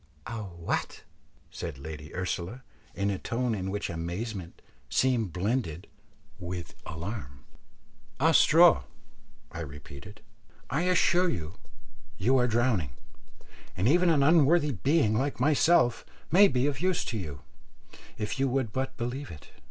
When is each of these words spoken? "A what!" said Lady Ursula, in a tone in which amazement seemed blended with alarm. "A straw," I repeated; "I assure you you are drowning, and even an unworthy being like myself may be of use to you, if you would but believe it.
"A 0.25 0.39
what!" 0.41 1.03
said 1.51 1.77
Lady 1.77 2.11
Ursula, 2.15 2.63
in 2.95 3.11
a 3.11 3.19
tone 3.19 3.53
in 3.53 3.69
which 3.69 3.87
amazement 3.87 4.59
seemed 4.89 5.31
blended 5.31 5.85
with 6.39 6.73
alarm. 6.87 7.45
"A 8.19 8.33
straw," 8.33 8.85
I 9.51 9.59
repeated; 9.59 10.21
"I 10.71 10.85
assure 10.89 11.29
you 11.29 11.53
you 12.17 12.35
are 12.39 12.47
drowning, 12.47 12.93
and 13.77 13.87
even 13.87 14.09
an 14.09 14.23
unworthy 14.23 14.71
being 14.71 15.13
like 15.15 15.39
myself 15.39 16.03
may 16.31 16.47
be 16.47 16.65
of 16.65 16.81
use 16.81 17.05
to 17.05 17.19
you, 17.19 17.41
if 18.17 18.39
you 18.39 18.47
would 18.49 18.71
but 18.73 18.97
believe 18.97 19.29
it. 19.29 19.51